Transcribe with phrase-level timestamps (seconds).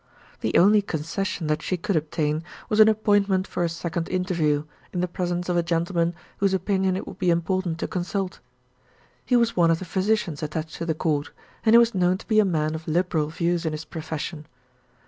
[0.39, 4.99] The only concession that she could obtain was an appointment for a second interview, in
[4.99, 8.39] the presence of a gentleman whose opinion it would be important to consult.
[9.23, 11.29] He was one of the physicians attached to the Court,
[11.63, 14.47] and he was known to be a man of liberal views in his profession.